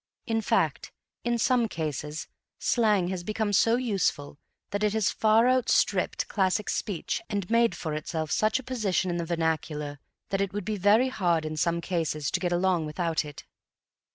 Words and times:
In 0.25 0.41
fact, 0.41 0.91
in 1.23 1.37
some 1.37 1.67
cases, 1.67 2.27
slang 2.57 3.09
has 3.09 3.23
become 3.23 3.53
so 3.53 3.75
useful 3.75 4.39
that 4.71 4.83
it 4.83 4.93
has 4.93 5.11
far 5.11 5.47
outstripped 5.47 6.27
classic 6.27 6.69
speech 6.71 7.21
and 7.29 7.47
made 7.51 7.75
for 7.75 7.93
itself 7.93 8.31
such 8.31 8.57
a 8.57 8.63
position 8.63 9.11
in 9.11 9.17
the 9.17 9.25
vernacular 9.25 9.99
that 10.29 10.41
it 10.41 10.53
would 10.53 10.65
be 10.65 10.77
very 10.77 11.09
hard 11.09 11.45
in 11.45 11.55
some 11.55 11.81
cases 11.81 12.31
to 12.31 12.39
get 12.39 12.51
along 12.51 12.87
without 12.87 13.23
it. 13.23 13.45